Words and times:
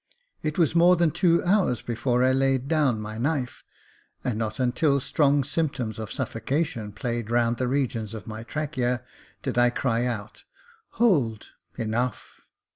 It 0.41 0.57
was 0.57 0.73
more 0.73 0.95
than 0.95 1.11
two 1.11 1.43
hours 1.43 1.83
before 1.83 2.23
I 2.23 2.31
laid 2.31 2.67
down 2.67 2.99
my 2.99 3.19
knife, 3.19 3.63
and 4.23 4.35
not 4.39 4.59
until 4.59 4.99
strong 4.99 5.43
symptoms 5.43 5.99
of 5.99 6.11
suffocation 6.11 6.91
played 6.91 7.29
round 7.29 7.57
the 7.57 7.67
regions 7.67 8.15
of 8.15 8.25
my 8.25 8.41
trachea 8.41 9.03
did 9.43 9.59
I 9.59 9.69
cry 9.69 10.07
out, 10.07 10.43
"Hold, 10.93 11.49
enough." 11.77 12.41